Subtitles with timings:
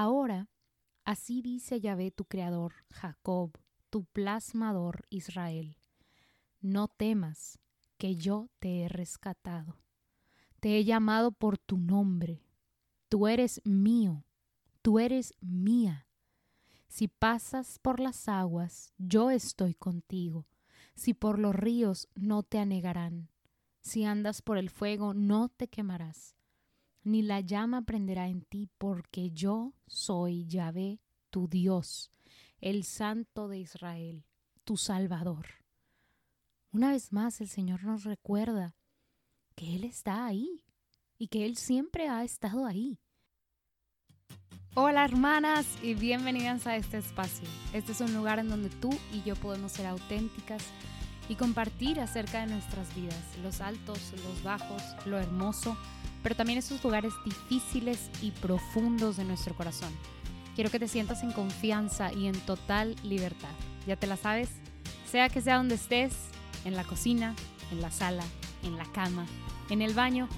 [0.00, 0.48] Ahora,
[1.04, 3.58] así dice Yahvé tu creador, Jacob,
[3.90, 5.76] tu plasmador, Israel.
[6.60, 7.58] No temas,
[7.96, 9.80] que yo te he rescatado.
[10.60, 12.44] Te he llamado por tu nombre.
[13.08, 14.24] Tú eres mío,
[14.82, 16.06] tú eres mía.
[16.86, 20.46] Si pasas por las aguas, yo estoy contigo.
[20.94, 23.30] Si por los ríos, no te anegarán.
[23.80, 26.37] Si andas por el fuego, no te quemarás.
[27.08, 31.00] Ni la llama prenderá en ti, porque yo soy Yahvé,
[31.30, 32.12] tu Dios,
[32.60, 34.26] el Santo de Israel,
[34.64, 35.46] tu Salvador.
[36.70, 38.76] Una vez más el Señor nos recuerda
[39.54, 40.62] que Él está ahí
[41.16, 43.00] y que Él siempre ha estado ahí.
[44.74, 47.48] Hola hermanas y bienvenidas a este espacio.
[47.72, 50.62] Este es un lugar en donde tú y yo podemos ser auténticas
[51.30, 55.74] y compartir acerca de nuestras vidas, los altos, los bajos, lo hermoso,
[56.28, 59.90] pero también esos lugares difíciles y profundos de nuestro corazón.
[60.54, 63.48] Quiero que te sientas en confianza y en total libertad.
[63.86, 64.50] Ya te la sabes,
[65.10, 66.12] sea que sea donde estés,
[66.66, 67.34] en la cocina,
[67.72, 68.24] en la sala,
[68.62, 69.24] en la cama,
[69.70, 70.28] en el baño,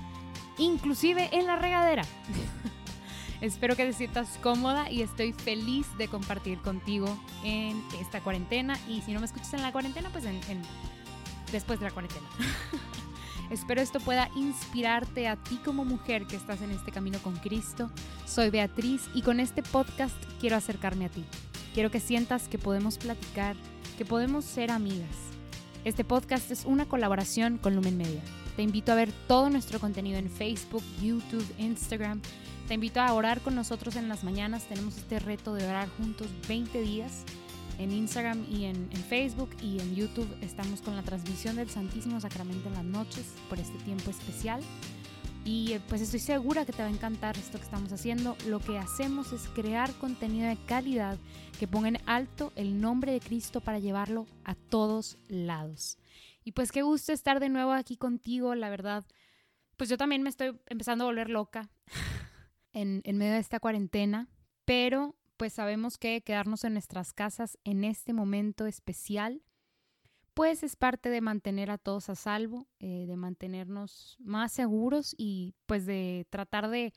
[0.58, 2.05] inclusive en la regadera.
[3.41, 8.78] Espero que te sientas cómoda y estoy feliz de compartir contigo en esta cuarentena.
[8.86, 10.41] Y si no me escuchas en la cuarentena, pues en,
[11.50, 12.28] después de la cuarentena.
[13.50, 17.90] Espero esto pueda inspirarte a ti como mujer que estás en este camino con Cristo.
[18.26, 21.24] Soy Beatriz y con este podcast quiero acercarme a ti.
[21.74, 23.56] Quiero que sientas que podemos platicar,
[23.98, 25.30] que podemos ser amigas
[25.82, 28.20] este podcast es una colaboración con Lumen Media.
[28.54, 32.20] Te invito a ver todo nuestro contenido en Facebook, YouTube, Instagram.
[32.68, 34.64] Te invito a orar con nosotros en las mañanas.
[34.64, 37.24] Tenemos este reto de orar juntos 20 días
[37.81, 40.28] en Instagram y en, Facebook y en YouTube.
[40.42, 44.61] Estamos con la transmisión del Santísimo Sacramento en las noches por este tiempo especial.
[45.47, 48.36] Y eh, pues estoy segura que te va a encantar esto que estamos haciendo.
[48.47, 51.17] Lo que hacemos es crear contenido de calidad
[51.58, 55.97] que ponga en alto el nombre de Cristo para llevarlo a todos lados.
[56.45, 59.07] Y pues qué gusto estar de nuevo aquí contigo, la verdad.
[59.79, 61.70] Pues yo también me estoy empezando a volver loca
[62.74, 64.29] en, en medio de esta cuarentena,
[64.67, 69.42] pero pues sabemos que quedarnos en nuestras casas en este momento especial
[70.34, 75.55] pues es parte de mantener a todos a salvo, eh, de mantenernos más seguros y
[75.64, 76.92] pues de tratar de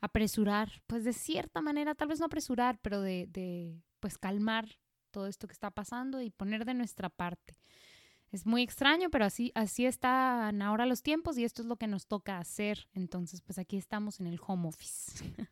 [0.00, 4.80] apresurar, pues de cierta manera, tal vez no apresurar, pero de, de pues calmar
[5.12, 7.56] todo esto que está pasando y poner de nuestra parte.
[8.32, 11.86] Es muy extraño, pero así, así están ahora los tiempos y esto es lo que
[11.86, 12.88] nos toca hacer.
[12.94, 15.24] Entonces, pues aquí estamos en el home office.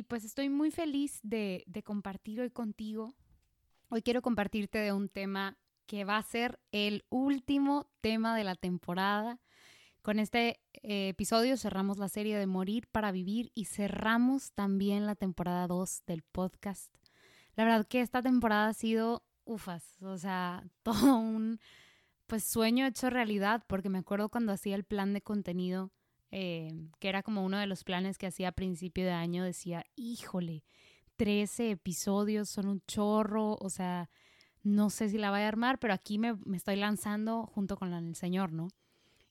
[0.00, 3.14] y pues estoy muy feliz de, compartir hoy contigo.
[3.90, 8.54] Hoy quiero compartirte de un tema que va a ser el último tema de la
[8.54, 9.40] temporada.
[10.00, 15.16] Con este eh, episodio cerramos la serie de Morir para Vivir y cerramos también la
[15.16, 16.96] temporada 2 del podcast.
[17.54, 21.60] La verdad que esta temporada ha sido ufas, o sea, todo un
[22.26, 25.92] pues sueño hecho realidad, porque me acuerdo cuando hacía el plan de contenido,
[26.30, 29.84] eh, que era como uno de los planes que hacía a principio de año, decía,
[29.96, 30.64] híjole,
[31.16, 34.08] 13 episodios son un chorro, o sea,
[34.62, 38.14] no sé si la voy a armar, pero aquí me, estoy lanzando junto con el
[38.14, 38.68] Señor, ¿no?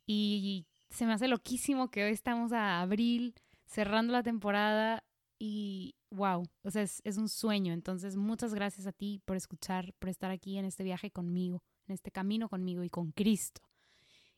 [0.05, 3.35] Y se me hace loquísimo que hoy estamos a abril,
[3.65, 5.03] cerrando la temporada
[5.37, 7.73] y wow, o sea, es, es un sueño.
[7.73, 11.93] Entonces, muchas gracias a ti por escuchar, por estar aquí en este viaje conmigo, en
[11.93, 13.61] este camino conmigo y con Cristo.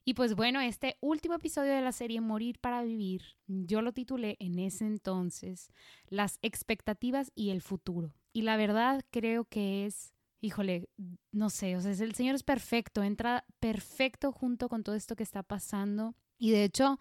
[0.04, 4.36] Y pues bueno, este último episodio de la serie Morir para Vivir, yo lo titulé
[4.40, 5.70] en ese entonces
[6.08, 8.16] Las expectativas y el futuro.
[8.34, 10.14] Y la verdad creo que es
[10.44, 10.90] híjole,
[11.32, 15.22] no sé, o sea, el Señor es perfecto, entra perfecto junto con todo esto que
[15.22, 17.00] está pasando y de hecho,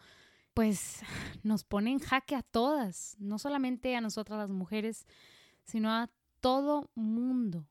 [0.53, 1.01] pues
[1.43, 5.07] nos pone en jaque a todas, no solamente a nosotras las mujeres,
[5.65, 6.11] sino a
[6.41, 7.67] todo mundo.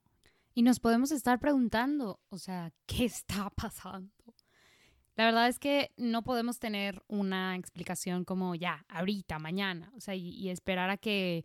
[0.56, 4.12] Y nos podemos estar preguntando, o sea, ¿qué está pasando?
[5.19, 10.16] La verdad es que no podemos tener una explicación como ya, ahorita, mañana, o sea,
[10.16, 11.44] y esperar a que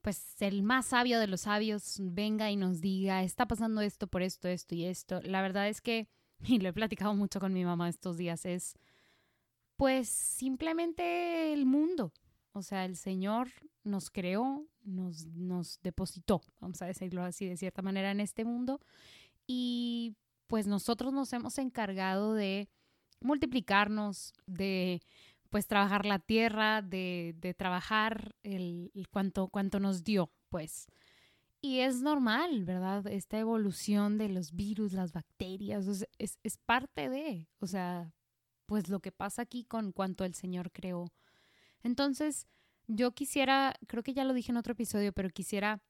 [0.00, 4.22] pues el más sabio de los sabios venga y nos diga, está pasando esto por
[4.22, 5.20] esto, esto y esto.
[5.22, 6.08] La verdad es que,
[6.44, 8.74] y lo he platicado mucho con mi mamá estos días, es
[9.76, 12.12] pues simplemente el mundo.
[12.50, 13.50] O sea, el Señor
[13.84, 18.80] nos creó, nos, nos depositó, vamos a decirlo así de cierta manera, en este mundo.
[19.46, 20.16] Y
[20.48, 22.68] pues nosotros nos hemos encargado de
[23.20, 25.02] multiplicarnos, de
[25.50, 30.86] pues trabajar la tierra, de, de trabajar el, cuanto, cuanto nos dio, pues.
[31.60, 33.06] Y es normal, ¿verdad?
[33.06, 35.86] Esta evolución de los virus, las bacterias,
[36.18, 38.12] es, es parte de, o sea,
[38.66, 41.12] pues lo que pasa aquí con cuanto el Señor creó.
[41.82, 42.46] Entonces,
[42.88, 45.80] yo quisiera, creo que ya lo dije en otro episodio, pero quisiera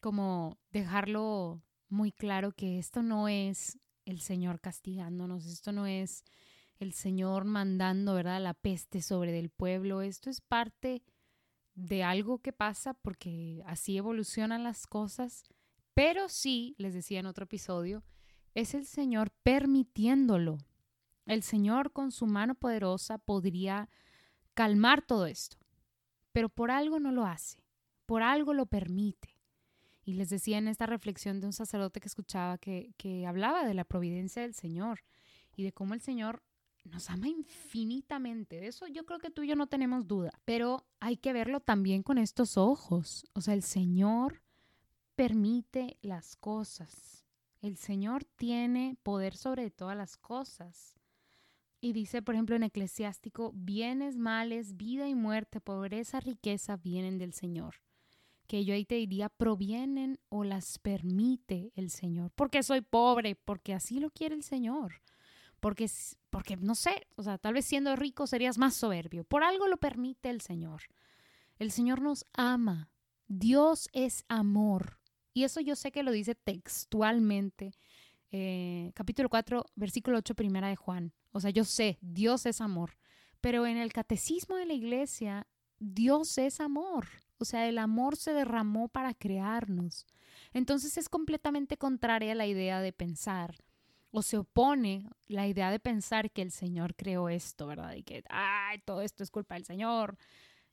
[0.00, 6.24] como dejarlo muy claro que esto no es el Señor castigándonos, esto no es
[6.82, 11.02] el Señor mandando, ¿verdad?, la peste sobre del pueblo, esto es parte
[11.74, 15.44] de algo que pasa porque así evolucionan las cosas,
[15.94, 18.02] pero sí, les decía en otro episodio,
[18.54, 20.58] es el Señor permitiéndolo.
[21.26, 23.88] El Señor con su mano poderosa podría
[24.54, 25.62] calmar todo esto
[26.32, 27.58] pero por algo no lo hace,
[28.06, 29.36] por algo lo permite.
[30.04, 33.74] Y les decía en esta reflexión de un sacerdote que escuchaba que, que hablaba de
[33.74, 35.04] la providencia del Señor
[35.54, 36.42] y de cómo el Señor
[36.84, 38.60] nos ama infinitamente.
[38.60, 40.30] De eso yo creo que tú y yo no tenemos duda.
[40.44, 43.24] Pero hay que verlo también con estos ojos.
[43.34, 44.42] O sea, el Señor
[45.14, 47.24] permite las cosas.
[47.60, 50.96] El Señor tiene poder sobre todas las cosas.
[51.80, 57.32] Y dice, por ejemplo, en Eclesiástico, bienes, males, vida y muerte, pobreza, riqueza vienen del
[57.32, 57.76] Señor.
[58.46, 62.30] Que yo ahí te diría, provienen o las permite el Señor.
[62.34, 65.02] Porque soy pobre, porque así lo quiere el Señor.
[65.62, 65.88] Porque,
[66.28, 69.22] porque no sé, o sea, tal vez siendo rico serías más soberbio.
[69.22, 70.82] Por algo lo permite el Señor.
[71.60, 72.90] El Señor nos ama.
[73.28, 74.98] Dios es amor.
[75.32, 77.74] Y eso yo sé que lo dice textualmente.
[78.32, 81.12] Eh, capítulo 4, versículo 8, primera de Juan.
[81.30, 82.98] O sea, yo sé, Dios es amor,
[83.40, 85.46] pero en el catecismo de la iglesia,
[85.78, 87.06] Dios es amor.
[87.38, 90.08] O sea, el amor se derramó para crearnos.
[90.52, 93.54] Entonces es completamente contraria a la idea de pensar,
[94.12, 97.94] o se opone la idea de pensar que el Señor creó esto, ¿verdad?
[97.94, 100.18] Y que, ay, todo esto es culpa del Señor.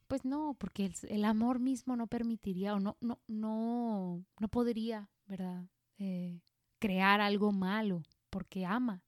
[0.08, 5.66] Pues no, porque el, amor mismo no permitiría o no, no, no, no podría, ¿verdad?
[5.98, 6.42] Eh,
[6.80, 9.04] crear algo malo, porque ama.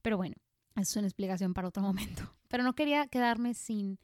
[0.00, 0.36] Pero bueno,
[0.76, 2.22] es una explicación para otro momento.
[2.48, 3.98] Pero no quería quedarme sin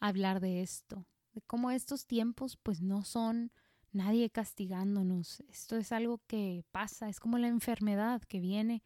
[0.00, 3.52] hablar de esto, de cómo estos tiempos pues no son
[3.96, 5.42] nadie castigándonos.
[5.50, 8.82] Esto es algo que pasa, es como la enfermedad que viene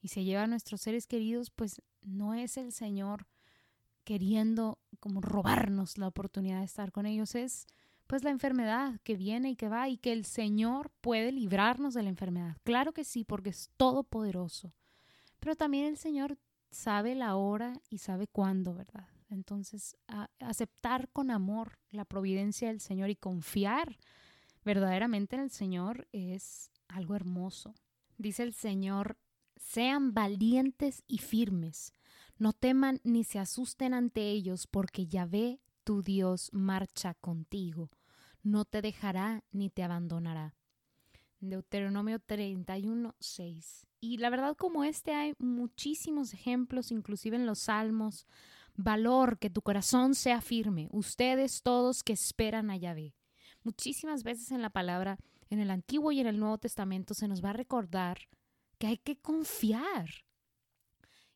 [0.00, 3.26] y se lleva a nuestros seres queridos, pues no es el Señor
[4.04, 7.66] queriendo como robarnos la oportunidad de estar con ellos, es
[8.06, 12.02] pues la enfermedad que viene y que va y que el Señor puede librarnos de
[12.02, 12.56] la enfermedad.
[12.64, 14.74] Claro que sí, porque es todopoderoso.
[15.40, 16.36] Pero también el Señor
[16.70, 19.08] sabe la hora y sabe cuándo, ¿verdad?
[19.30, 19.96] Entonces,
[20.40, 23.96] aceptar con amor la providencia del Señor y confiar
[24.64, 27.74] verdaderamente en el Señor es algo hermoso.
[28.18, 29.16] Dice el Señor,
[29.56, 31.92] sean valientes y firmes,
[32.38, 37.90] no teman ni se asusten ante ellos, porque Yahvé, tu Dios, marcha contigo,
[38.42, 40.54] no te dejará ni te abandonará.
[41.40, 43.86] Deuteronomio 31, 6.
[44.00, 48.26] Y la verdad como este hay muchísimos ejemplos, inclusive en los salmos.
[48.74, 50.88] Valor, que tu corazón sea firme.
[50.90, 53.14] Ustedes todos que esperan a Yahvé.
[53.64, 55.18] Muchísimas veces en la palabra,
[55.50, 58.28] en el Antiguo y en el Nuevo Testamento, se nos va a recordar
[58.78, 60.08] que hay que confiar.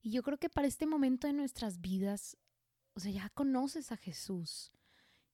[0.02, 2.36] Y yo creo que para este momento de nuestras vidas,
[2.94, 4.72] o sea, ya conoces a Jesús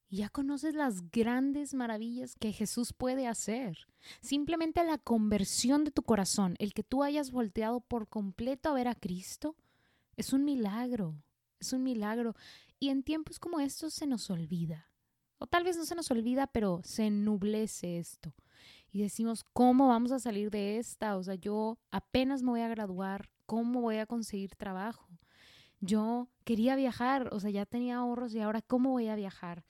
[0.08, 3.86] y ya conoces las grandes maravillas que Jesús puede hacer.
[4.20, 8.88] Simplemente la conversión de tu corazón, el que tú hayas volteado por completo a ver
[8.88, 9.56] a Cristo,
[10.16, 11.22] es un milagro,
[11.60, 12.36] es un milagro.
[12.78, 14.91] Y en tiempos como estos se nos olvida.
[15.42, 18.32] O tal vez no se nos olvida, pero se ennublece esto.
[18.92, 21.16] Y decimos, ¿cómo vamos a salir de esta?
[21.16, 25.08] O sea, yo apenas me voy a graduar, ¿cómo voy a conseguir trabajo?
[25.80, 29.64] Yo quería viajar, o sea, ya tenía ahorros y ahora ¿cómo voy a viajar?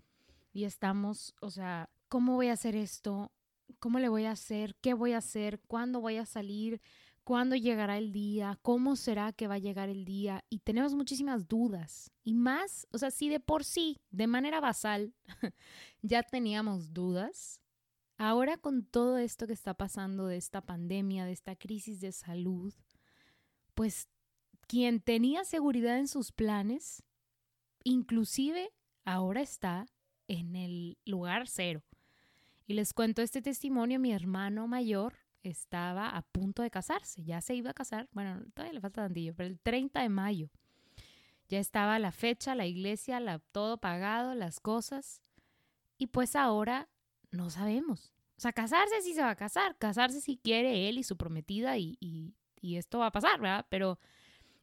[0.52, 3.32] y estamos, o sea, ¿cómo voy a hacer esto?
[3.78, 4.76] ¿Cómo le voy a hacer?
[4.80, 5.61] ¿Qué voy a hacer?
[5.66, 6.80] ¿Cuándo voy a salir?
[7.24, 8.58] ¿Cuándo llegará el día?
[8.62, 10.44] ¿Cómo será que va a llegar el día?
[10.50, 12.10] Y tenemos muchísimas dudas.
[12.24, 15.14] Y más, o sea, si de por sí, de manera basal,
[16.02, 17.60] ya teníamos dudas,
[18.18, 22.74] ahora con todo esto que está pasando de esta pandemia, de esta crisis de salud,
[23.74, 24.08] pues
[24.66, 27.04] quien tenía seguridad en sus planes,
[27.84, 28.72] inclusive
[29.04, 29.86] ahora está
[30.26, 31.84] en el lugar cero.
[32.66, 37.54] Y les cuento este testimonio, mi hermano mayor estaba a punto de casarse, ya se
[37.54, 40.50] iba a casar, bueno, todavía le falta tantillo, pero el 30 de mayo.
[41.49, 45.20] Ya estaba la fecha, la iglesia, la, todo pagado, las cosas.
[45.99, 46.88] Y pues ahora
[47.30, 48.12] no sabemos.
[48.38, 51.76] O sea, casarse sí se va a casar, casarse si quiere él y su prometida
[51.76, 53.66] y, y, y esto va a pasar, ¿verdad?
[53.68, 53.99] Pero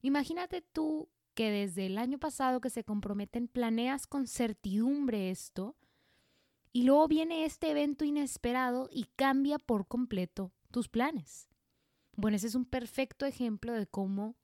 [0.01, 5.77] imagínate tú que desde el año pasado que se comprometen planeas con certidumbre esto
[6.73, 11.49] y luego viene este evento inesperado y cambia por completo tus planes.
[12.15, 14.35] Bueno, ese es un perfecto ejemplo de cómo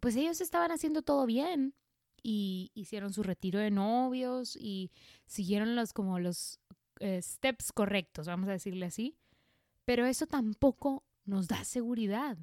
[0.00, 1.74] pues ellos estaban haciendo todo bien
[2.22, 4.92] y hicieron su retiro de novios y
[5.24, 6.60] siguieron los como los
[7.00, 9.16] eh, steps correctos, vamos a decirle así.
[9.86, 12.36] Pero eso tampoco nos da seguridad.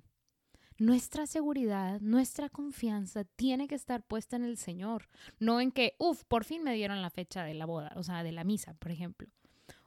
[0.80, 5.08] Nuestra seguridad, nuestra confianza tiene que estar puesta en el Señor,
[5.38, 8.24] no en que, uff, por fin me dieron la fecha de la boda, o sea,
[8.24, 9.30] de la misa, por ejemplo.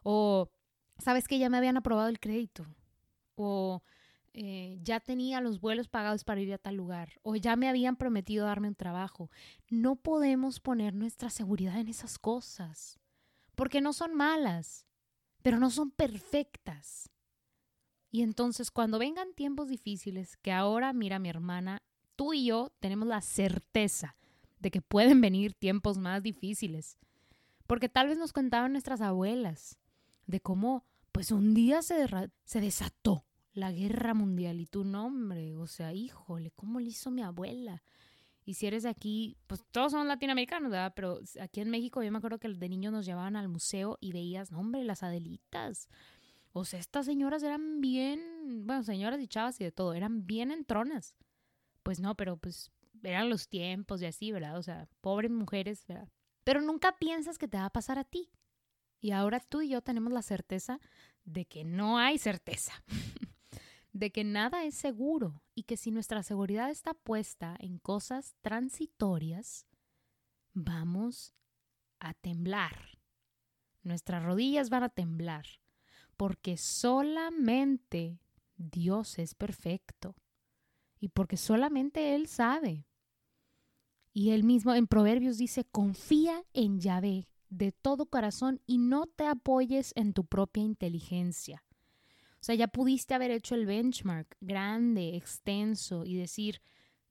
[0.04, 0.52] O,
[0.98, 2.64] sabes que ya me habían aprobado el crédito.
[3.34, 3.82] O
[4.36, 7.94] eh, ya tenía los vuelos pagados para ir a tal lugar o ya me habían
[7.94, 9.30] prometido darme un trabajo.
[9.70, 12.98] No podemos poner nuestra seguridad en esas cosas,
[13.54, 14.86] porque no son malas,
[15.42, 17.10] pero no son perfectas.
[18.10, 21.82] Y entonces cuando vengan tiempos difíciles, que ahora, mira mi hermana,
[22.16, 24.16] tú y yo tenemos la certeza
[24.58, 26.98] de que pueden venir tiempos más difíciles,
[27.68, 29.78] porque tal vez nos contaban nuestras abuelas
[30.26, 30.84] de cómo,
[31.14, 32.04] pues un día se,
[32.44, 37.22] se desató la guerra mundial y tu nombre, o sea, híjole, ¿cómo le hizo mi
[37.22, 37.84] abuela?
[38.44, 40.92] Y si eres aquí, pues todos somos latinoamericanos, ¿verdad?
[40.96, 44.10] Pero aquí en México yo me acuerdo que de niños nos llevaban al museo y
[44.10, 45.88] veías, no, hombre, las Adelitas.
[46.52, 50.50] O sea, estas señoras eran bien, bueno, señoras y chavas y de todo, eran bien
[50.50, 51.14] entronas.
[51.84, 52.72] Pues no, pero pues
[53.04, 54.58] eran los tiempos y así, ¿verdad?
[54.58, 56.08] O sea, pobres mujeres, ¿verdad?
[56.42, 58.32] Pero nunca piensas que te va a pasar a ti.
[59.04, 60.80] Y ahora tú y yo tenemos la certeza
[61.26, 62.72] de que no hay certeza.
[63.92, 69.66] de que nada es seguro y que si nuestra seguridad está puesta en cosas transitorias,
[70.54, 71.34] vamos
[72.00, 72.98] a temblar.
[73.82, 75.44] Nuestras rodillas van a temblar,
[76.16, 78.22] porque solamente
[78.56, 80.16] Dios es perfecto
[80.98, 82.86] y porque solamente Él sabe.
[84.14, 89.26] Y Él mismo en Proverbios dice, confía en Yahvé de todo corazón y no te
[89.26, 91.64] apoyes en tu propia inteligencia.
[92.34, 96.60] O sea, ya pudiste haber hecho el benchmark grande, extenso y decir,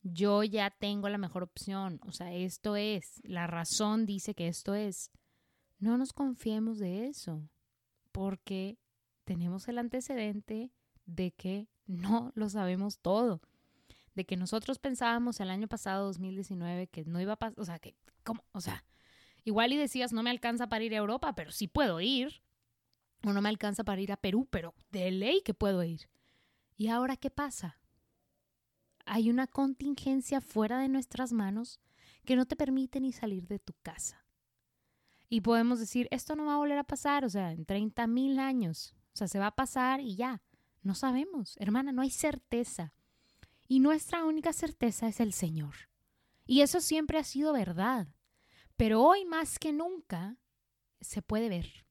[0.01, 1.99] yo ya tengo la mejor opción.
[2.05, 5.11] O sea, esto es, la razón dice que esto es.
[5.79, 7.49] No nos confiemos de eso,
[8.11, 8.77] porque
[9.23, 10.71] tenemos el antecedente
[11.05, 13.41] de que no lo sabemos todo.
[14.13, 17.79] De que nosotros pensábamos el año pasado, 2019, que no iba a pasar, o sea,
[17.79, 18.43] que, ¿cómo?
[18.51, 18.83] O sea,
[19.43, 22.41] igual y decías, no me alcanza para ir a Europa, pero sí puedo ir
[23.23, 26.09] o no me alcanza para ir a Perú, pero de ley que puedo ir.
[26.75, 27.79] ¿Y ahora qué pasa?
[29.05, 31.79] Hay una contingencia fuera de nuestras manos
[32.25, 34.25] que no te permite ni salir de tu casa.
[35.29, 38.39] Y podemos decir, esto no va a volver a pasar, o sea, en 30 mil
[38.39, 40.41] años, o sea, se va a pasar y ya.
[40.81, 42.93] No sabemos, hermana, no hay certeza.
[43.67, 45.73] Y nuestra única certeza es el Señor.
[46.45, 48.07] Y eso siempre ha sido verdad.
[48.83, 50.35] Pero hoy más que nunca
[50.99, 51.85] se puede ver.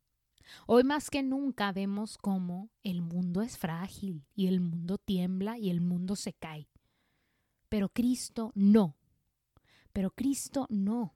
[0.66, 5.70] Hoy más que nunca vemos cómo el mundo es frágil y el mundo tiembla y
[5.70, 6.68] el mundo se cae.
[7.70, 8.94] Pero Cristo no.
[9.94, 11.14] Pero Cristo no.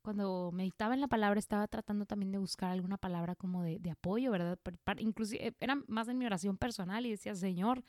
[0.00, 4.30] Cuando meditaba en la palabra estaba tratando también de buscar alguna palabra como de, apoyo,
[4.30, 4.60] ¿verdad?
[4.98, 7.82] Inclusive eh, era más en mi oración personal y decía, Señor,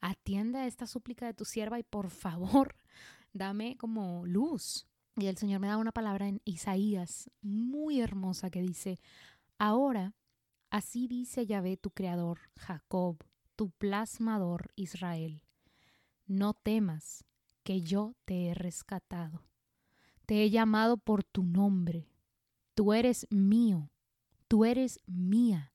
[0.00, 2.76] atiende a esta súplica de tu sierva y por favor,
[3.34, 4.86] dame como luz.
[5.20, 8.98] Y el Señor me da una palabra en Isaías muy hermosa que dice,
[9.58, 10.14] Ahora,
[10.70, 13.22] así dice Yahvé tu creador, Jacob,
[13.54, 15.42] tu plasmador, Israel.
[16.26, 17.26] No temas,
[17.62, 19.44] que yo te he rescatado.
[20.24, 22.08] Te he llamado por tu nombre.
[22.74, 23.90] Tú eres mío,
[24.48, 25.74] tú eres mía.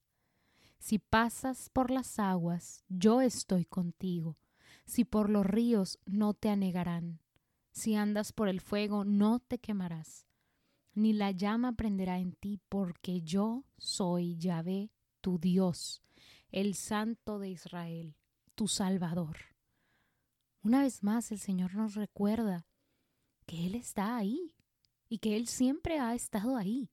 [0.79, 4.39] Si pasas por las aguas, yo estoy contigo.
[4.85, 7.19] Si por los ríos, no te anegarán.
[7.75, 10.25] Si andas por el fuego, no te quemarás
[10.95, 14.91] ni la llama prenderá en ti, porque yo soy Yahvé,
[15.21, 16.01] tu Dios,
[16.51, 18.15] el Santo de Israel,
[18.55, 19.37] tu Salvador.
[20.63, 22.65] Una vez más el Señor nos recuerda
[23.45, 24.55] que Él está ahí
[25.09, 26.89] y que Él siempre ha estado ahí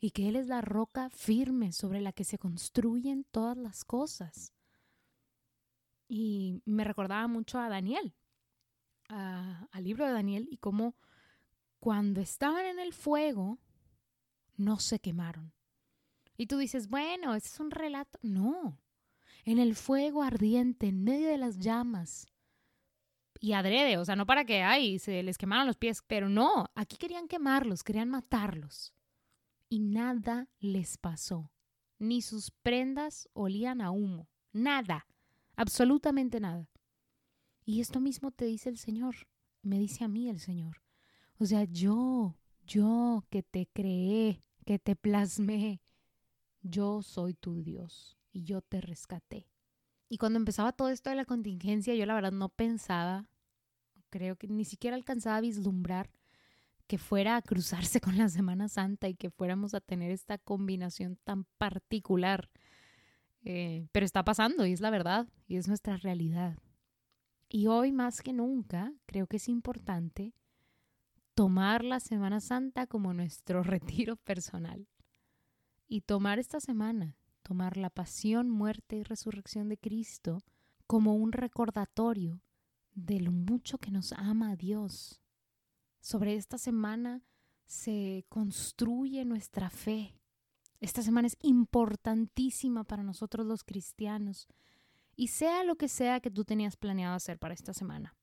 [0.00, 4.54] y que Él es la roca firme sobre la que se construyen todas las cosas.
[6.08, 8.14] Y me recordaba mucho a Daniel,
[9.08, 10.96] al libro de Daniel y cómo
[11.78, 13.58] cuando estaban en el fuego,
[14.56, 15.52] no se quemaron.
[16.36, 18.18] Y tú dices, bueno, ese es un relato.
[18.22, 18.80] No,
[19.44, 22.26] en el fuego ardiente, en medio de las llamas.
[23.40, 26.66] Y adrede, o sea, no para que, ay, se les quemaran los pies, pero no,
[26.74, 28.94] aquí querían quemarlos, querían matarlos.
[29.68, 31.52] Y nada les pasó.
[31.98, 34.28] Ni sus prendas olían a humo.
[34.52, 35.06] Nada,
[35.56, 36.68] absolutamente nada.
[37.64, 39.14] Y esto mismo te dice el Señor,
[39.62, 40.82] me dice a mí el Señor.
[41.38, 45.80] O sea, yo, yo que te creé, que te plasmé,
[46.62, 49.48] yo soy tu Dios y yo te rescaté.
[50.08, 53.28] Y cuando empezaba todo esto de la contingencia, yo la verdad no pensaba,
[54.10, 56.10] creo que ni siquiera alcanzaba a vislumbrar
[56.86, 61.18] que fuera a cruzarse con la Semana Santa y que fuéramos a tener esta combinación
[61.24, 62.50] tan particular.
[63.46, 66.56] Eh, pero está pasando y es la verdad y es nuestra realidad.
[67.54, 70.34] Y hoy más que nunca creo que es importante
[71.34, 74.88] tomar la Semana Santa como nuestro retiro personal
[75.86, 80.42] y tomar esta semana, tomar la pasión, muerte y resurrección de Cristo
[80.88, 82.42] como un recordatorio
[82.92, 85.22] de lo mucho que nos ama Dios.
[86.00, 87.22] Sobre esta semana
[87.66, 90.18] se construye nuestra fe.
[90.80, 94.48] Esta semana es importantísima para nosotros los cristianos.
[95.16, 98.14] Y sea lo que sea que tú tenías planeado hacer para esta semana.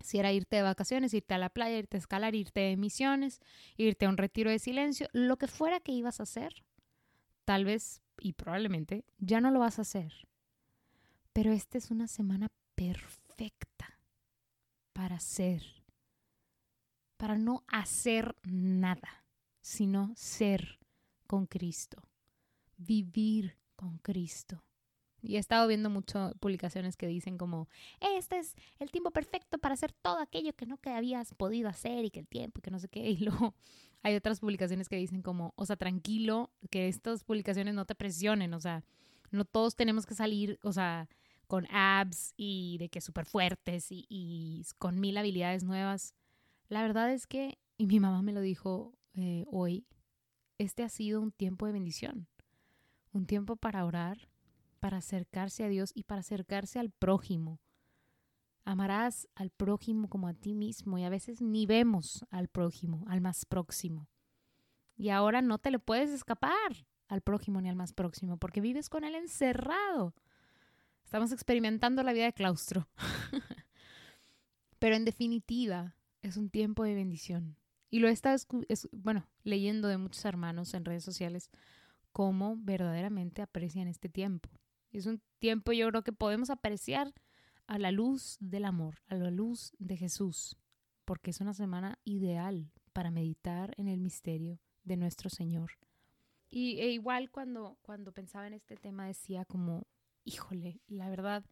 [0.00, 3.40] Si era irte de vacaciones, irte a la playa, irte a escalar, irte de misiones,
[3.76, 6.64] irte a un retiro de silencio, lo que fuera que ibas a hacer,
[7.44, 10.12] tal vez y probablemente ya no lo vas a hacer.
[11.32, 13.98] Pero esta es una semana perfecta
[14.92, 15.62] para ser,
[17.16, 19.24] para no hacer nada,
[19.60, 20.78] sino ser
[21.26, 22.02] con Cristo,
[22.76, 24.64] vivir con Cristo.
[25.22, 27.68] Y he estado viendo muchas publicaciones que dicen como,
[28.00, 32.04] este es el tiempo perfecto para hacer todo aquello que no que habías podido hacer
[32.04, 33.00] y que el tiempo y que no sé qué.
[33.18, 33.54] Y luego
[34.02, 38.54] hay otras publicaciones que dicen como, o sea, tranquilo, que estas publicaciones no te presionen,
[38.54, 38.84] o sea,
[39.30, 41.08] no todos tenemos que salir, o sea,
[41.46, 46.14] con abs y de que súper fuertes y, y, con mil habilidades nuevas.
[46.68, 49.86] La verdad es que, y mi mamá me lo dijo eh, hoy,
[50.58, 52.28] este ha sido un tiempo de bendición,
[53.12, 54.28] un tiempo para orar,
[54.78, 57.60] para acercarse a Dios y para acercarse al prójimo.
[58.64, 63.20] Amarás al prójimo como a ti mismo y a veces ni vemos al prójimo, al
[63.20, 64.08] más próximo.
[64.96, 68.88] Y ahora no te le puedes escapar al prójimo ni al más próximo porque vives
[68.88, 70.14] con él encerrado.
[71.04, 72.88] Estamos experimentando la vida de claustro.
[74.78, 77.56] Pero en definitiva, es un tiempo de bendición.
[77.90, 78.36] Y lo he estado,
[78.92, 81.50] bueno, leyendo de muchos hermanos en redes sociales
[82.12, 84.50] cómo verdaderamente aprecian este tiempo.
[84.90, 87.12] Es un tiempo yo creo que podemos apreciar
[87.66, 90.56] a la luz del amor, a la luz de Jesús,
[91.04, 95.72] porque es una semana ideal para meditar en el misterio de nuestro Señor.
[96.48, 99.86] Y e igual cuando, cuando pensaba en este tema decía como,
[100.24, 101.44] híjole, la verdad,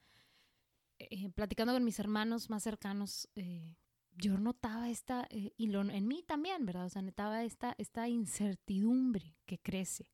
[0.99, 3.77] eh, platicando con mis hermanos más cercanos, eh,
[4.17, 6.87] yo notaba esta, eh, y lo, en mí también, ¿verdad?
[6.87, 10.11] O sea, notaba esta, esta incertidumbre que crece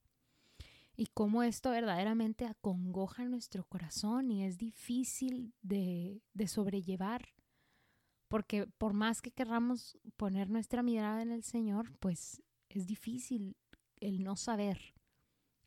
[0.96, 7.32] y cómo esto verdaderamente acongoja nuestro corazón y es difícil de, de sobrellevar.
[8.28, 13.56] Porque por más que querramos poner nuestra mirada en el Señor, pues es difícil
[14.00, 14.94] el no saber,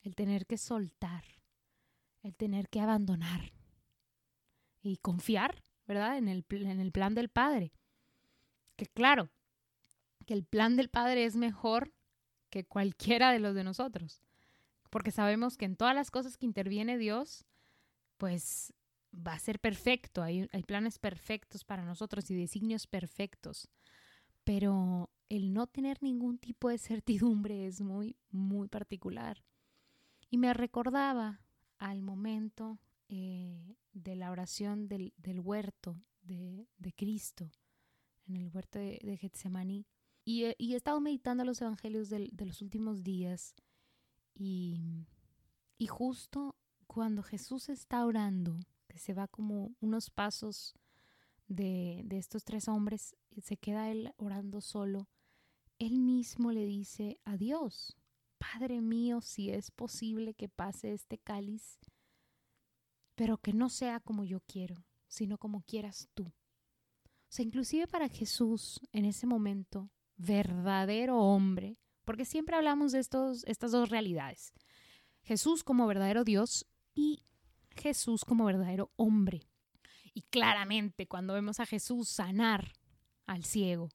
[0.02, 1.24] el tener que soltar,
[2.24, 3.52] el tener que abandonar
[4.82, 6.18] y confiar, ¿verdad?
[6.18, 7.72] En el, en el plan del Padre.
[8.76, 9.30] Que claro,
[10.26, 11.94] que el plan del Padre es mejor
[12.50, 14.25] que cualquiera de los de nosotros
[14.96, 17.44] porque sabemos que en todas las cosas que interviene Dios,
[18.16, 18.74] pues
[19.14, 23.68] va a ser perfecto, hay, planes perfectos para nosotros y designios perfectos,
[24.46, 29.44] pero el no tener ningún tipo de certidumbre es muy, muy particular.
[30.30, 31.42] Y me recordaba
[31.78, 32.80] al momento
[33.10, 37.52] eh, de la oración del, del huerto de, de, Cristo,
[38.28, 39.88] en el huerto de, de Getsemaní.
[40.24, 43.54] Y, y, he estado meditando los evangelios de los últimos días
[44.36, 45.08] y,
[45.88, 46.56] justo
[46.88, 50.76] cuando Jesús está orando, que se va como unos pasos
[51.48, 55.08] de, de estos tres hombres, se queda él orando solo,
[55.80, 57.98] él mismo le dice a Dios,
[58.38, 61.80] Padre mío, si es posible que pase este cáliz,
[63.16, 66.26] pero que no sea como yo quiero, sino como quieras tú.
[66.26, 66.34] O
[67.30, 73.72] sea, inclusive para Jesús en ese momento, verdadero hombre, porque siempre hablamos de estos, estas
[73.72, 74.54] dos realidades.
[75.24, 77.24] Jesús como verdadero Dios y
[77.72, 79.42] Jesús como verdadero hombre.
[80.14, 82.74] Y claramente cuando vemos a Jesús sanar
[83.26, 83.90] al ciego,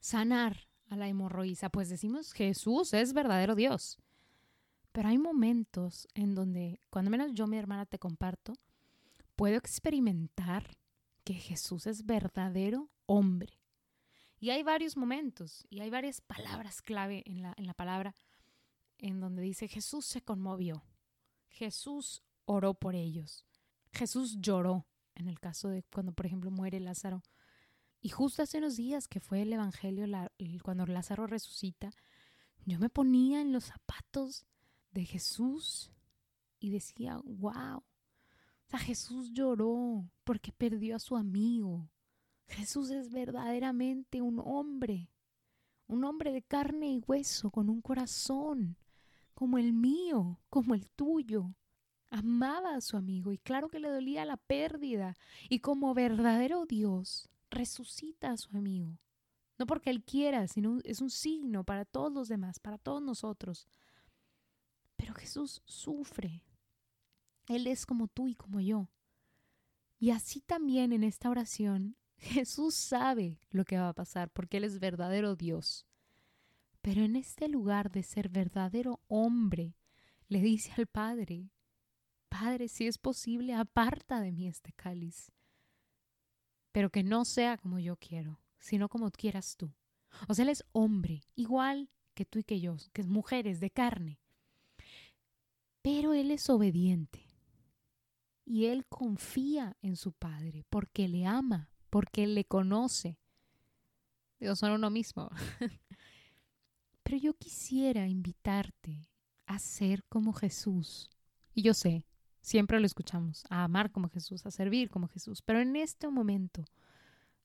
[0.00, 3.98] sanar a la hemorroísa, pues decimos Jesús es verdadero Dios.
[4.92, 8.54] Pero hay momentos en donde, cuando menos yo, mi hermana, te comparto,
[9.36, 10.78] puedo experimentar
[11.24, 13.57] que Jesús es verdadero hombre.
[14.40, 18.14] Y hay varios momentos y hay varias palabras clave en la, en la palabra
[18.98, 20.84] en donde dice Jesús se conmovió,
[21.48, 23.46] Jesús oró por ellos,
[23.92, 27.22] Jesús lloró en el caso de cuando, por ejemplo, muere Lázaro.
[28.00, 30.06] Y justo hace unos días que fue el Evangelio,
[30.62, 31.90] cuando Lázaro resucita,
[32.64, 34.46] yo me ponía en los zapatos
[34.92, 35.90] de Jesús
[36.60, 41.90] y decía, wow, o sea, Jesús lloró porque perdió a su amigo,
[42.48, 45.10] Jesús es verdaderamente un hombre,
[45.86, 48.76] un hombre de carne y hueso, con un corazón
[49.34, 51.54] como el mío, como el tuyo.
[52.10, 55.14] Amaba a su amigo y claro que le dolía la pérdida
[55.48, 58.98] y como verdadero Dios resucita a su amigo.
[59.58, 63.68] No porque él quiera, sino es un signo para todos los demás, para todos nosotros.
[64.96, 66.44] Pero Jesús sufre.
[67.46, 68.88] Él es como tú y como yo.
[69.98, 74.64] Y así también en esta oración, Jesús sabe lo que va a pasar porque Él
[74.64, 75.86] es verdadero Dios.
[76.80, 79.76] Pero en este lugar de ser verdadero hombre,
[80.28, 81.50] le dice al Padre,
[82.28, 85.32] Padre, si es posible, aparta de mí este cáliz,
[86.72, 89.72] pero que no sea como yo quiero, sino como quieras tú.
[90.28, 93.70] O sea, Él es hombre, igual que tú y que yo, que es mujeres de
[93.70, 94.20] carne.
[95.82, 97.24] Pero Él es obediente
[98.44, 103.18] y Él confía en su Padre porque le ama, porque le conoce.
[104.38, 105.30] Dios son uno mismo.
[107.02, 109.08] Pero yo quisiera invitarte
[109.46, 111.10] a ser como Jesús.
[111.54, 112.06] Y yo sé,
[112.40, 116.64] siempre lo escuchamos, a amar como Jesús, a servir como Jesús, pero en este momento,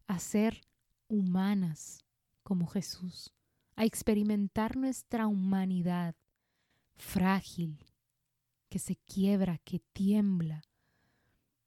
[0.08, 0.62] a ser
[1.08, 2.06] humanas
[2.44, 3.34] como Jesús,
[3.76, 6.16] a experimentar nuestra humanidad
[6.96, 7.86] frágil,
[8.70, 10.64] que se quiebra, que tiembla,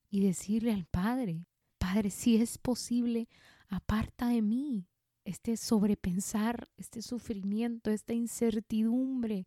[0.09, 1.47] y decirle al Padre,
[1.89, 3.29] Padre, si es posible,
[3.69, 4.89] aparta de mí
[5.25, 9.47] este sobrepensar, este sufrimiento, esta incertidumbre,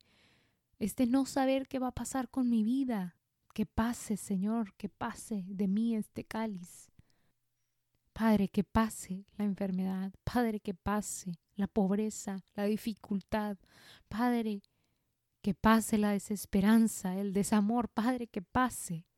[0.79, 3.17] este no saber qué va a pasar con mi vida.
[3.53, 6.89] Que pase, Señor, que pase de mí este cáliz.
[8.13, 10.13] Padre, que pase la enfermedad.
[10.23, 13.57] Padre, que pase la pobreza, la dificultad.
[14.07, 14.61] Padre,
[15.41, 17.89] que pase la desesperanza, el desamor.
[17.89, 19.08] Padre, que pase.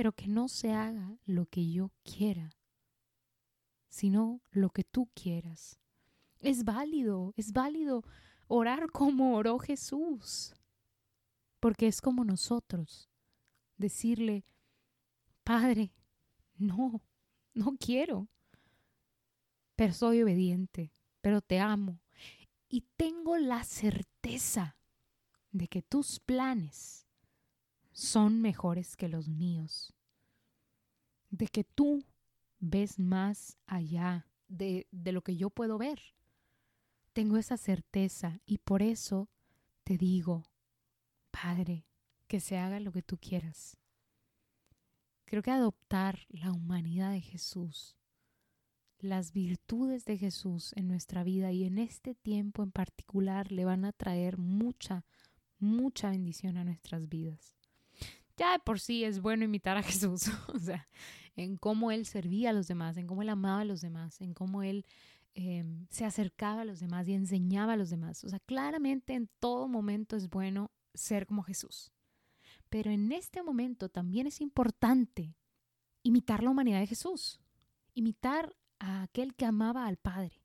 [0.00, 2.56] Pero que no se haga lo que yo quiera,
[3.90, 5.78] sino lo que tú quieras.
[6.38, 8.02] Es válido, es válido
[8.48, 10.54] orar como oró Jesús,
[11.60, 13.10] porque es como nosotros,
[13.76, 14.46] decirle,
[15.44, 15.92] Padre,
[16.56, 17.02] no,
[17.52, 18.26] no quiero,
[19.76, 22.00] pero soy obediente, pero te amo
[22.70, 24.78] y tengo la certeza
[25.52, 27.06] de que tus planes
[28.00, 29.92] son mejores que los míos,
[31.28, 32.02] de que tú
[32.58, 36.00] ves más allá de, de lo que yo puedo ver.
[37.12, 39.28] Tengo esa certeza y por eso
[39.84, 40.44] te digo,
[41.30, 41.84] Padre,
[42.26, 43.76] que se haga lo que tú quieras.
[45.26, 47.98] Creo que adoptar la humanidad de Jesús,
[48.98, 53.84] las virtudes de Jesús en nuestra vida y en este tiempo en particular le van
[53.84, 55.04] a traer mucha,
[55.58, 57.59] mucha bendición a nuestras vidas.
[58.40, 60.88] Ya de por sí es bueno imitar a Jesús, o sea,
[61.36, 64.32] en cómo Él servía a los demás, en cómo Él amaba a los demás, en
[64.32, 64.86] cómo Él
[65.34, 68.24] em, se acercaba a los demás y enseñaba a los demás.
[68.24, 71.92] O sea, claramente en todo momento es bueno ser como Jesús.
[72.70, 75.36] Pero en este momento también es importante
[76.02, 77.42] imitar la humanidad de Jesús,
[77.92, 80.40] imitar a aquel que amaba al Padre,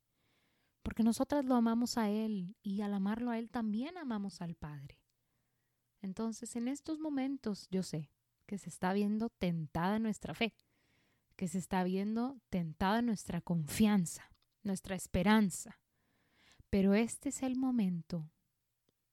[0.82, 4.98] porque nosotras lo amamos a Él y al amarlo a Él también amamos al Padre.
[6.06, 8.12] Entonces, en estos momentos yo sé
[8.46, 10.54] que se está viendo tentada nuestra fe,
[11.34, 14.30] que se está viendo tentada nuestra confianza,
[14.62, 15.80] nuestra esperanza.
[16.70, 18.30] Pero este es el momento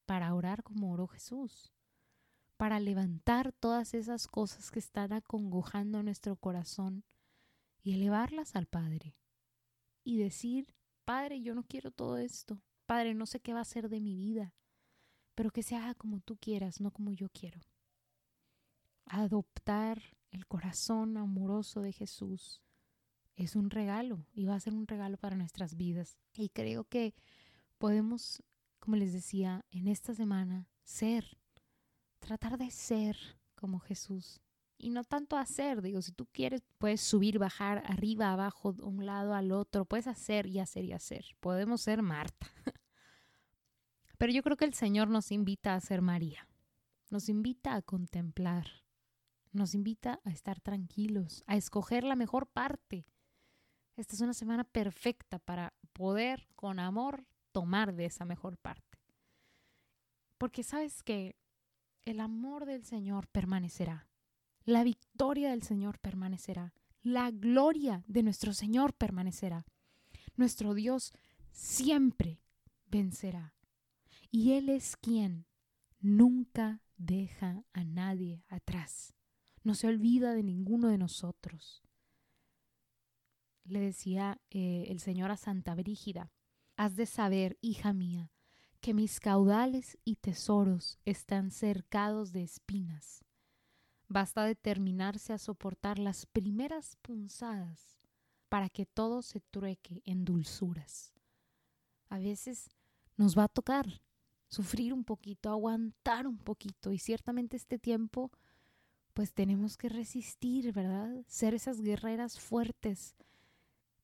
[0.06, 1.74] para orar como oró Jesús,
[2.58, 7.06] para levantar todas esas cosas que están acongojando nuestro corazón
[7.82, 9.18] y elevarlas al Padre
[10.04, 10.76] y decir,
[11.06, 14.16] Padre, yo no quiero todo esto, Padre, no sé qué va a ser de mi
[14.16, 14.54] vida,
[15.36, 17.62] pero que se haga como tú quieras, no como yo quiero.
[19.06, 22.62] Adoptar el corazón amoroso de Jesús
[23.36, 26.18] es un regalo y va a ser un regalo para nuestras vidas.
[26.34, 27.14] Y creo que
[27.78, 28.44] podemos,
[28.80, 31.38] como les decía, en esta semana ser,
[32.20, 33.18] tratar de ser
[33.56, 34.42] como Jesús.
[34.78, 39.06] Y no tanto hacer, digo, si tú quieres, puedes subir, bajar, arriba, abajo, de un
[39.06, 41.26] lado al otro, puedes hacer y hacer y hacer.
[41.40, 42.48] Podemos ser Marta.
[44.24, 46.48] Pero yo creo que el Señor nos invita a ser María,
[47.10, 48.66] nos invita a contemplar,
[49.52, 53.06] nos invita a estar tranquilos, a escoger la mejor parte.
[53.98, 58.98] Esta es una semana perfecta para poder con amor tomar de esa mejor parte.
[60.38, 61.36] Porque sabes que
[62.06, 64.08] el amor del Señor permanecerá,
[64.64, 69.66] la victoria del Señor permanecerá, la gloria de nuestro Señor permanecerá.
[70.38, 71.12] Nuestro Dios
[71.52, 72.40] siempre
[72.86, 73.53] vencerá.
[74.36, 75.46] Y Él es quien
[76.02, 79.14] nunca deja a nadie atrás
[79.64, 81.82] no se olvida de ninguno de nosotros.
[83.64, 86.32] Le decía eh, el Señor a Santa Brígida,
[86.76, 88.32] Has de saber, hija mía,
[88.82, 93.24] que mis caudales y tesoros están cercados de espinas.
[94.08, 98.00] Basta determinarse a soportar las primeras punzadas
[98.50, 101.14] para que todo se trueque en dulzuras.
[102.10, 102.70] A veces
[103.16, 104.02] nos va a tocar
[104.54, 108.32] sufrir un poquito, aguantar un poquito y ciertamente este tiempo
[109.14, 111.24] pues tenemos que resistir, ¿verdad?
[111.28, 113.16] Ser esas guerreras fuertes.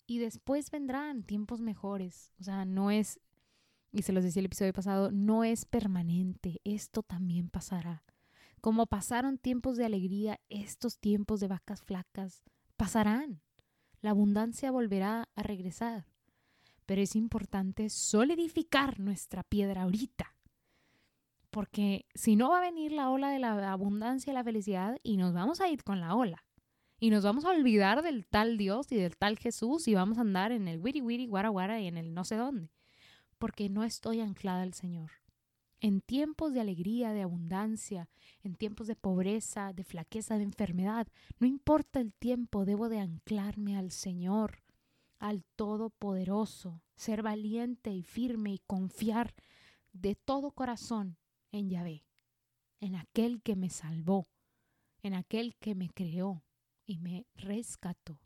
[0.06, 2.32] Y después vendrán tiempos mejores.
[2.40, 3.20] O sea, no es
[3.92, 8.04] y se los decía el episodio pasado, no es permanente, esto también pasará.
[8.62, 12.44] Como pasaron tiempos de alegría, estos tiempos de vacas flacas
[12.78, 13.42] pasarán.
[14.02, 16.08] La abundancia volverá a regresar.
[16.86, 20.36] Pero es importante solidificar nuestra piedra ahorita.
[21.52, 25.18] Porque si no va a venir la ola de la abundancia y la felicidad y
[25.18, 26.46] nos vamos a ir con la ola.
[27.00, 30.22] Y nos vamos a olvidar del tal Dios y del tal Jesús y vamos a
[30.22, 32.70] andar en el wiri wiri, guara guara y en el no sé dónde
[33.40, 35.12] porque no estoy anclada al Señor.
[35.82, 38.10] En tiempos de alegría, de abundancia,
[38.44, 41.08] en tiempos de pobreza, de flaqueza, de enfermedad,
[41.40, 44.62] no importa el tiempo, debo de anclarme al Señor,
[45.20, 49.34] al Todopoderoso, ser valiente y firme y confiar
[49.94, 51.18] de todo corazón
[51.52, 52.06] en Yahvé,
[52.80, 54.28] en aquel que me salvó,
[55.02, 56.44] en aquel que me creó
[56.86, 58.20] y me rescató.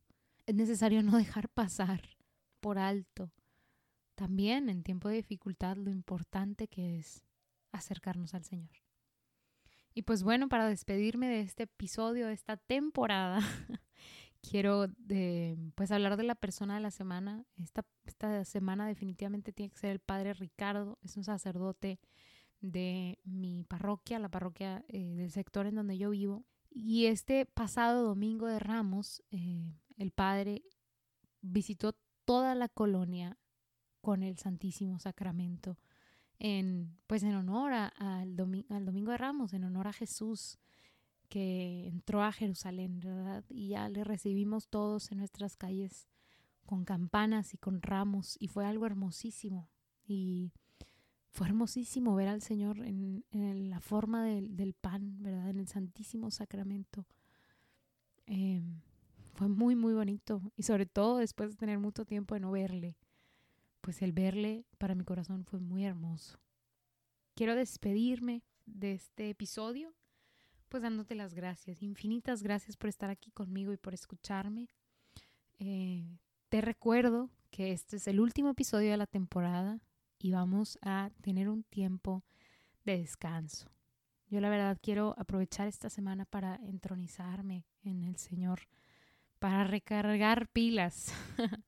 [0.46, 2.02] Es necesario no dejar pasar
[2.60, 3.32] por alto
[4.16, 7.24] también en tiempo de dificultad lo importante que es
[7.72, 8.72] acercarnos al Señor.
[9.94, 13.40] Y pues bueno, para despedirme de este episodio, de esta temporada,
[14.42, 17.46] quiero de, pues hablar de la persona de la semana.
[17.58, 22.00] Esta, esta semana definitivamente tiene que ser el Padre Ricardo, es un sacerdote
[22.64, 26.46] de mi parroquia, la parroquia eh, del sector en donde yo vivo.
[26.72, 30.64] Y este pasado domingo de Ramos, eh, el Padre
[31.42, 31.94] visitó
[32.26, 33.38] toda la colonia
[34.02, 35.78] con el Santísimo Sacramento,
[36.40, 38.36] en, pues en honor al, al
[38.86, 40.58] Domingo de Ramos, en honor a Jesús
[41.28, 43.44] que entró a Jerusalén, ¿verdad?
[43.50, 46.08] Y ya le recibimos todos en nuestras calles
[46.66, 49.70] con campanas y con ramos y fue algo hermosísimo.
[50.06, 50.54] Y
[51.34, 55.50] fue hermosísimo ver al Señor en, la forma del, pan, ¿verdad?
[55.50, 57.06] En el Santísimo Sacramento.
[58.26, 58.80] Em,
[59.34, 62.96] fue muy, muy bonito y sobre todo después de tener mucho tiempo de no verle
[63.84, 66.40] pues el verle para mi corazón fue muy hermoso.
[67.36, 69.94] Quiero despedirme de este episodio,
[70.70, 74.70] pues dándote las gracias, infinitas gracias por estar aquí conmigo y por escucharme.
[75.60, 76.18] Eh,
[76.48, 79.82] te recuerdo que este es el último episodio de la temporada
[80.24, 82.24] y vamos a tener un tiempo
[82.86, 83.70] de descanso.
[84.30, 88.62] Yo la verdad quiero aprovechar esta semana para entronizarme en el Señor,
[89.38, 91.14] para recargar pilas.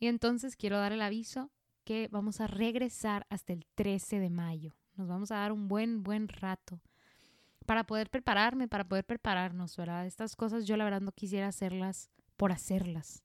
[0.00, 1.50] Y entonces quiero dar el aviso
[1.82, 4.76] que vamos a regresar hasta el 13 de mayo.
[4.94, 6.80] Nos vamos a dar un buen, buen rato
[7.66, 10.06] para poder prepararme, para poder prepararnos, ¿verdad?
[10.06, 13.24] Estas cosas yo la verdad no quisiera hacerlas por hacerlas.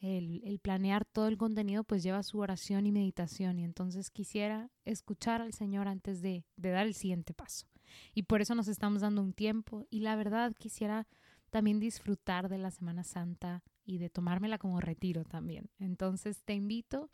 [0.00, 5.40] El, planear todo el contenido pues lleva su oración y meditación y entonces quisiera escuchar
[5.40, 7.66] al Señor antes de, dar el siguiente paso.
[8.14, 11.08] Y por eso nos estamos dando un tiempo y la verdad quisiera
[11.50, 15.70] también disfrutar de la Semana Santa y de tomármela como retiro también.
[15.78, 17.10] Entonces te invito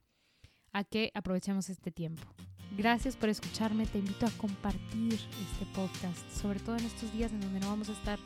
[0.73, 2.25] a que aprovechemos este tiempo.
[2.77, 7.41] Gracias por escucharme, te invito a compartir este podcast, sobre todo en estos días en
[7.41, 8.19] donde no vamos a estar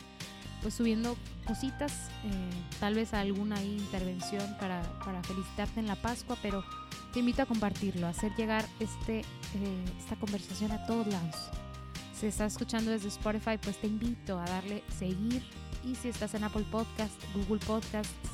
[0.63, 1.17] pues subiendo
[1.47, 1.93] cositas,
[2.25, 6.65] eh, tal vez alguna intervención para, para, felicitarte en la Pascua, pero
[7.13, 11.37] te invito a compartirlo, a hacer llegar este, eh, esta conversación a todos lados.
[12.19, 15.43] Si estás escuchando desde Spotify, pues te invito a darle seguir
[15.85, 18.31] y si estás en Apple Podcast, Google Podcasts,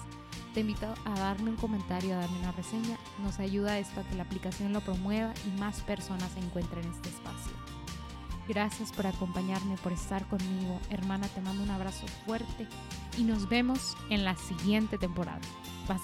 [0.54, 2.96] te invito a darme un comentario, a darme una reseña.
[3.22, 7.53] Nos ayuda esto a que la aplicación lo promueva y más personas encuentren este espacio.
[8.48, 10.78] Gracias por acompañarme, por estar conmigo.
[10.90, 12.66] Hermana, te mando un abrazo fuerte
[13.16, 15.40] y nos vemos en la siguiente temporada.
[15.86, 16.02] Paz